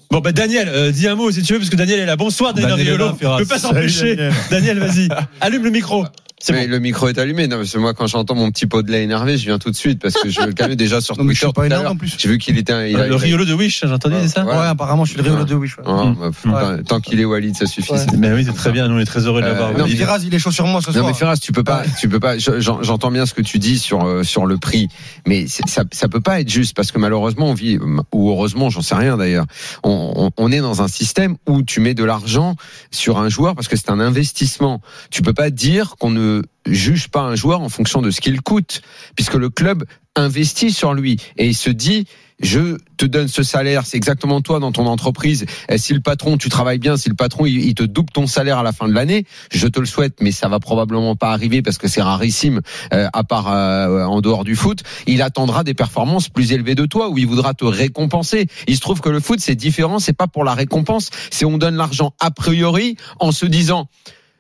Bon, 0.10 0.20
bah, 0.20 0.34
Daniel, 0.34 0.68
euh, 0.68 0.92
dis 0.92 1.08
un 1.08 1.16
mot 1.16 1.32
si 1.32 1.42
tu 1.42 1.54
veux, 1.54 1.60
parce 1.60 1.70
que 1.70 1.78
Daniel 1.78 2.02
est 2.02 2.06
là. 2.06 2.18
Bonsoir, 2.18 2.54
Daniel, 2.54 2.74
Riolo. 2.74 3.12
Je 3.22 3.38
peux 3.38 3.46
pas 3.46 3.58
s'empêcher. 3.60 4.16
Daniel. 4.18 4.34
Daniel, 4.50 4.80
vas-y. 4.80 5.08
Allume 5.42 5.64
le 5.64 5.70
micro. 5.70 6.06
C'est 6.42 6.54
Mais 6.54 6.66
bon. 6.66 6.72
le 6.72 6.80
micro 6.80 7.08
est 7.08 7.18
allumé. 7.20 7.48
Non, 7.48 7.58
parce 7.58 7.72
que 7.72 7.78
moi, 7.78 7.94
quand 7.94 8.08
j'entends 8.08 8.36
mon 8.36 8.50
petit 8.52 8.66
pot 8.66 8.82
de 8.82 8.92
lait 8.92 9.04
énervé, 9.04 9.38
je 9.38 9.46
viens 9.46 9.60
tout 9.60 9.70
de 9.70 9.76
suite 9.76 10.00
parce 10.02 10.16
que 10.16 10.30
je 10.30 10.40
veux 10.42 10.48
le 10.48 10.54
calmer 10.54 10.76
déjà 10.76 11.00
sur 11.02 11.16
Non, 11.18 11.24
Twitter. 11.26 11.38
suis 11.40 11.48
pas 11.48 11.52
tout 11.54 11.62
à 11.62 11.66
énervé 11.68 11.84
l'heure. 11.84 11.92
en 11.94 11.96
plus. 11.96 12.16
J'ai 12.18 12.30
vu 12.30 12.38
qu'il 12.40 12.58
était. 12.58 12.92
Il 12.92 12.96
a- 12.98 13.02
Euh, 13.04 13.08
Le 13.10 13.16
Riolo 13.16 13.46
de 13.46 13.54
Wish, 13.54 13.82
j'ai 13.86 13.92
entendu, 13.92 14.16
c'est 14.22 14.28
ça 14.30 14.46
Ouais. 14.46 14.52
Ouais, 14.52 14.66
apparemment, 14.66 15.06
je 15.06 15.12
suis 15.12 15.22
le 15.22 15.30
Réolo 15.30 15.46
de 15.46 15.56
Wish. 15.56 15.78
ouais. 15.78 15.84
Ah, 15.88 16.06
Mm. 16.06 16.16
bah, 16.20 16.30
putain, 16.32 16.84
Tant 16.84 17.00
qu'il 17.00 17.20
est 17.20 17.26
Walid, 17.26 17.56
ça 17.56 17.66
suffit. 17.68 17.94
Mais 18.18 18.34
oui, 18.34 18.44
c'est 18.46 18.54
très 18.56 18.72
bien. 18.72 18.88
Nous, 18.88 18.96
on 18.96 19.00
est 19.00 19.06
très 19.06 19.22
heureux 19.28 19.42
de 19.42 19.46
Euh, 19.48 19.50
l'avoir. 19.52 19.72
non, 19.74 19.80
Non. 19.80 19.86
Firaz, 19.86 20.20
il 20.26 20.34
est 20.34 20.40
chaud 20.40 20.52
sur 20.52 20.66
moi 20.68 20.82
ce 20.82 20.88
Non 20.90 20.94
soir. 20.96 21.06
mais 21.08 21.14
Ferraz, 21.14 21.38
tu 21.38 21.52
peux 21.52 21.64
pas, 21.64 21.84
tu 22.00 22.10
peux 22.10 22.20
pas. 22.20 22.38
je- 22.38 22.60
j'en- 22.60 22.82
J'entends 22.82 23.12
bien 23.12 23.26
ce 23.26 23.34
que 23.34 23.42
tu 23.42 23.60
dis 23.60 23.78
sur 23.78 24.04
euh, 24.06 24.24
sur 24.24 24.46
le 24.46 24.58
prix, 24.58 24.88
mais 25.28 25.46
ça 25.48 25.84
ça 25.92 26.08
peut 26.08 26.22
pas 26.22 26.42
être 26.42 26.50
juste 26.50 26.76
parce 26.76 26.92
que 26.92 26.98
malheureusement 27.00 27.48
on 27.50 27.54
vit 27.54 27.78
ou 28.12 28.30
heureusement, 28.32 28.70
j'en 28.70 28.82
sais 28.82 28.96
rien 28.96 29.18
d'ailleurs. 29.18 29.46
On, 29.84 30.14
on, 30.16 30.44
on 30.44 30.52
est 30.52 30.60
dans 30.62 30.82
un 30.82 30.88
système 30.88 31.36
où 31.48 31.62
tu 31.64 31.80
mets 31.80 31.94
de 31.94 32.04
l'argent 32.04 32.56
sur 32.92 33.20
un 33.20 33.30
joueur 33.30 33.56
parce 33.56 33.68
que 33.68 33.76
c'est 33.76 33.90
un 33.92 34.00
investissement. 34.00 34.82
Tu 35.12 35.22
peux 35.22 35.34
pas 35.34 35.50
dire 35.50 35.96
qu'on 36.00 36.10
ne 36.10 36.31
juge 36.66 37.10
pas 37.10 37.22
un 37.22 37.36
joueur 37.36 37.62
en 37.62 37.70
fonction 37.70 38.02
de 38.02 38.12
ce 38.12 38.22
qu'il 38.22 38.42
coûte, 38.42 38.82
puisque 39.16 39.36
le 39.36 39.50
club 39.50 39.84
investit 40.16 40.72
sur 40.72 40.94
lui 40.94 41.18
et 41.38 41.48
il 41.48 41.56
se 41.56 41.70
dit 41.70 42.06
je 42.42 42.78
te 42.98 43.06
donne 43.06 43.28
ce 43.28 43.44
salaire, 43.44 43.86
c'est 43.86 43.98
exactement 43.98 44.42
toi 44.42 44.60
dans 44.60 44.72
ton 44.72 44.88
entreprise. 44.88 45.46
Si 45.78 45.94
le 45.94 46.00
patron, 46.00 46.38
tu 46.38 46.50
travailles 46.50 46.80
bien, 46.80 46.98
si 46.98 47.10
le 47.10 47.16
patron 47.16 47.46
il, 47.46 47.64
il 47.64 47.76
te 47.76 47.84
double 47.84 48.10
ton 48.12 48.28
salaire 48.28 48.58
à 48.58 48.64
la 48.64 48.72
fin 48.72 48.88
de 48.88 48.94
l'année, 48.94 49.26
je 49.52 49.68
te 49.68 49.80
le 49.80 49.86
souhaite, 49.86 50.16
mais 50.22 50.32
ça 50.32 50.48
va 50.48 50.60
probablement 50.60 51.16
pas 51.16 51.32
arriver 51.32 51.62
parce 51.62 51.78
que 51.78 51.88
c'est 51.88 52.02
rarissime, 52.02 52.62
euh, 52.94 53.08
à 53.14 53.24
part 53.24 53.52
euh, 53.52 54.06
en 54.06 54.22
dehors 54.22 54.44
du 54.44 54.56
foot. 54.56 54.82
Il 55.08 55.22
attendra 55.22 55.64
des 55.64 55.74
performances 55.74 56.30
plus 56.30 56.52
élevées 56.52 56.76
de 56.76 56.86
toi, 56.86 57.10
où 57.10 57.18
il 57.18 57.28
voudra 57.28 57.54
te 57.54 57.66
récompenser. 57.66 58.48
Il 58.68 58.76
se 58.76 58.82
trouve 58.82 59.02
que 59.02 59.10
le 59.10 59.20
foot 59.20 59.40
c'est 59.40 59.56
différent, 59.56 60.00
c'est 60.00 60.14
pas 60.14 60.28
pour 60.28 60.44
la 60.44 60.54
récompense, 60.54 61.10
c'est 61.30 61.46
on 61.46 61.58
donne 61.58 61.76
l'argent 61.76 62.14
a 62.20 62.32
priori 62.32 62.98
en 63.20 63.32
se 63.32 63.46
disant 63.46 63.88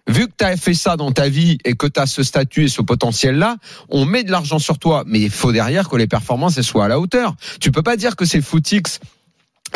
vu 0.08 0.28
que 0.28 0.34
tu 0.38 0.46
as 0.46 0.58
fait 0.58 0.74
ça 0.74 0.98
dans 0.98 1.12
ta 1.12 1.30
vie 1.30 1.58
et 1.66 1.76
que 1.76 1.88
tu 1.88 2.00
as 2.00 2.06
ce 2.06 2.24
statut 2.24 2.66
et 2.66 2.68
ce 2.68 2.82
potentiel-là, 2.82 3.58
on 3.90 4.06
met 4.06 4.24
de 4.24 4.32
l'argent 4.32 4.60
sur 4.60 4.80
toi, 4.80 5.04
mais 5.06 5.20
il 5.20 5.30
faut 5.30 5.52
derrière 5.52 5.90
que 5.90 5.96
les 5.96 6.08
performances 6.08 6.60
soient 6.62 6.86
à 6.86 6.88
la 6.88 7.00
hauteur. 7.00 7.36
Tu 7.60 7.72
peux 7.72 7.84
pas 7.84 7.98
dire 7.98 8.16
que 8.16 8.26
c'est 8.26 8.42
footix 8.42 9.00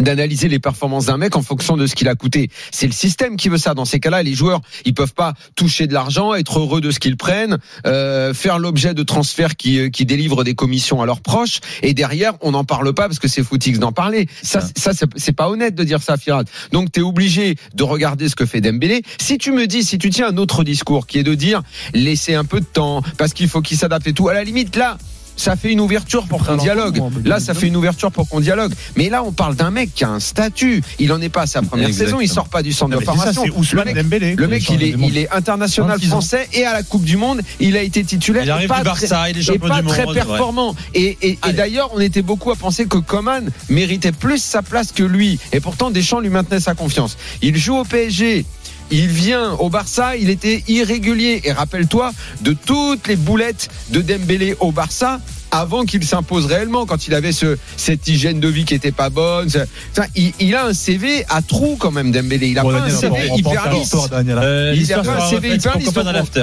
d'analyser 0.02 0.48
les 0.48 0.60
performances 0.60 1.06
d'un 1.06 1.18
mec 1.18 1.36
en 1.36 1.42
fonction 1.42 1.78
de 1.78 1.88
ce 1.88 1.96
qu'il 1.96 2.08
a 2.08 2.16
coûté. 2.16 2.50
C'est 2.72 2.88
le 2.88 2.94
système 2.94 3.38
qui 3.38 3.50
veut 3.50 3.58
ça. 3.58 3.74
Dans 3.74 3.86
ces 3.86 4.00
cas-là, 4.00 4.24
les 4.24 4.34
joueurs, 4.34 4.62
ils 4.86 4.94
peuvent 4.94 5.14
pas 5.14 5.34
toucher 5.56 5.88
de 5.88 5.94
l'argent, 5.94 6.34
être 6.34 6.60
heureux 6.60 6.82
de 6.82 6.92
ce 6.92 7.00
qu'ils 7.00 7.18
prennent, 7.18 7.58
euh, 7.86 8.34
faire 8.34 8.60
l'objet 8.60 8.94
de 8.94 9.04
transferts 9.04 9.56
qui, 9.56 9.80
euh, 9.80 9.90
qui 9.90 10.06
délivrent 10.06 10.44
des 10.44 10.56
commissions 10.56 11.02
à 11.02 11.06
leurs 11.06 11.22
proches, 11.22 11.60
et 11.82 11.94
derrière, 11.94 12.34
on 12.42 12.52
n'en 12.52 12.64
parle 12.64 12.94
pas 12.94 13.08
parce 13.08 13.20
que 13.20 13.28
c'est 13.28 13.44
footix 13.44 13.80
d'en 13.80 13.92
parler. 13.92 14.28
Ça, 14.42 14.62
ça, 14.76 14.94
c'est- 14.94 15.06
c'est 15.16 15.34
pas 15.34 15.50
honnête 15.50 15.76
de 15.76 15.84
dire 15.84 16.02
ça, 16.02 16.18
Firat. 16.18 16.44
Donc, 16.72 16.92
tu 16.92 17.00
es 17.00 17.04
obligé 17.04 17.56
de 17.74 17.84
regarder 17.84 18.30
ce 18.30 18.36
que 18.36 18.46
fait 18.46 18.62
Dembélé. 18.62 19.02
Si 19.20 19.38
tu 19.38 19.52
me 19.52 19.68
dis, 19.68 19.84
si 19.84 19.98
tu 19.98 20.10
tiens 20.10 20.30
un 20.30 20.38
autre 20.38 20.64
discours 20.64 21.08
qui 21.08 21.20
est 21.20 21.24
de 21.24 21.36
dire, 21.36 21.62
laissez 21.94 22.36
un 22.36 22.46
peu 22.46 22.60
de 22.60 22.66
temps, 22.66 23.02
parce 23.18 23.34
qu'il 23.34 23.48
faut 23.48 23.62
qu'il 23.62 23.78
s'adapte 23.78 24.08
et 24.08 24.14
tout, 24.14 24.30
à 24.30 24.34
la 24.34 24.44
limite, 24.44 24.76
là, 24.76 24.98
ça 25.36 25.56
fait 25.56 25.72
une 25.72 25.80
ouverture 25.82 26.26
pour 26.28 26.46
qu'on 26.46 26.56
dialogue. 26.56 27.02
Là, 27.26 27.40
ça 27.40 27.54
fait 27.54 27.68
une 27.68 27.76
ouverture 27.76 28.12
pour 28.12 28.28
qu'on 28.30 28.40
dialogue. 28.40 28.74
Mais 28.96 29.10
là, 29.10 29.24
on 29.24 29.32
parle 29.32 29.56
d'un 29.56 29.72
mec 29.72 29.94
qui 29.94 30.04
a 30.04 30.10
un 30.10 30.20
statut. 30.20 30.82
Il 31.00 31.12
en 31.12 31.22
est 31.22 31.30
pas 31.30 31.42
à 31.44 31.46
sa 31.48 31.62
première 31.62 31.88
Exactement. 31.88 32.20
saison. 32.20 32.22
Il 32.22 32.34
sort 32.34 32.48
pas 32.50 32.64
du 32.64 32.74
centre 32.74 32.92
Non, 32.92 33.00
de 33.00 33.06
ça, 33.06 33.14
formation. 33.14 33.44
Ousmane 33.58 33.86
le 33.88 33.94
mec, 33.94 34.04
Dembélé. 34.04 34.36
le 34.36 34.48
mec, 34.48 34.70
il 34.70 34.84
est, 34.84 34.96
il 35.00 35.18
est 35.18 35.30
international 35.32 35.98
26 35.98 36.08
ans. 36.08 36.10
français 36.12 36.48
et 36.54 36.66
à 36.66 36.74
la 36.74 36.84
Coupe 36.84 37.04
du 37.04 37.18
Monde, 37.18 37.42
il 37.60 37.76
a 37.78 37.82
été 37.82 38.04
titulaire. 38.04 38.44
Il 38.44 38.52
arrive 38.52 38.70
pas 38.70 38.80
du 38.80 38.84
Barça, 38.86 39.30
il 39.30 39.38
est 39.38 39.42
et 39.42 39.44
champion 39.44 39.68
pas 39.68 39.82
du 39.82 39.88
très 39.88 40.06
monde. 40.06 40.14
performant. 40.16 40.76
Et, 40.94 41.18
et- 41.22 41.40
et 41.48 41.54
d'ailleurs, 41.54 41.90
on 41.94 42.00
était 42.00 42.22
beaucoup 42.22 42.52
à 42.52 42.56
penser 42.56 42.86
que 42.86 42.98
Coman 42.98 43.50
méritait 43.70 44.12
plus 44.12 44.42
sa 44.42 44.62
place 44.62 44.92
que 44.92 45.04
lui. 45.04 45.40
Et 45.52 45.60
pourtant, 45.60 45.92
Deschamps 45.92 46.20
lui 46.20 46.30
maintenait 46.30 46.60
sa 46.60 46.74
confiance. 46.76 47.18
Il 47.42 47.56
joue 47.58 47.76
au 47.78 47.84
PSG. 47.84 48.46
Il 48.92 49.08
vient 49.08 49.54
au 49.54 49.70
Barça, 49.70 50.16
il 50.16 50.30
était 50.30 50.64
irrégulier. 50.68 51.42
Et 51.44 51.52
rappelle-toi 51.52 52.12
de 52.42 52.54
toutes 52.54 53.08
les 53.08 53.16
boulettes 53.16 53.70
de 53.90 54.02
Dembélé 54.02 54.56
au 54.60 54.72
Barça 54.72 55.20
avant 55.52 55.86
qu'il 55.86 56.04
s'impose 56.06 56.48
réellement, 56.48 56.86
quand 56.86 57.08
il 57.08 57.14
avait 57.14 57.32
ce, 57.32 57.58
cette 57.78 58.06
hygiène 58.10 58.42
de 58.42 58.48
vie 58.50 58.66
qui 58.66 58.74
était 58.74 58.92
pas 58.92 59.10
bonne. 59.10 59.48
Enfin, 59.92 60.06
il, 60.14 60.34
il 60.42 60.54
a 60.54 60.66
un 60.66 60.74
CV 60.74 61.24
à 61.30 61.42
trous 61.42 61.78
quand 61.80 61.92
même, 61.92 62.12
Dembélé. 62.12 62.48
Il 62.50 62.60
a 62.60 62.64
Bon, 62.64 62.72
pas 62.74 62.80
Daniel, 62.82 62.94
un 62.94 62.98
on- 62.98 63.00
CV 63.16 63.30
on 63.32 63.36
hyper 63.38 63.74
lisse. 63.74 63.96
Daniel. 64.12 64.38
Euh, 64.42 64.74
Il 64.76 64.94
a 64.94 65.02
pas 65.02 65.24
un 65.26 65.30
CV 65.30 65.56
hyper 65.56 65.78
lisse. 65.78 65.90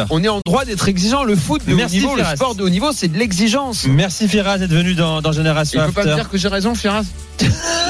On 0.09 0.25
est 0.25 0.29
en 0.29 0.41
droit 0.47 0.65
d'être 0.65 0.89
exigeant. 0.89 1.25
Le 1.25 1.37
foot 1.37 1.61
de 1.67 1.75
haut 1.75 1.77
Merci, 1.77 1.97
niveau, 1.97 2.17
le 2.17 2.23
Firas. 2.23 2.37
sport 2.37 2.55
de 2.55 2.63
haut 2.63 2.71
niveau, 2.71 2.91
c'est 2.95 3.09
de 3.09 3.19
l'exigence. 3.19 3.85
Merci 3.87 4.29
Firaz 4.29 4.59
d'être 4.59 4.73
venu 4.73 4.95
dans, 4.95 5.21
dans 5.21 5.33
Il 5.33 5.37
Génération 5.37 5.85
peut 5.87 5.93
pas 5.93 6.01
After. 6.01 6.11
me 6.13 6.17
dire 6.17 6.31
que 6.31 6.39
j'ai 6.39 6.49
raison, 6.49 6.75
Firas 6.75 7.03
J'ai 7.41 7.49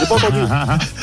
pas 0.08 0.14
entendu. 0.16 0.38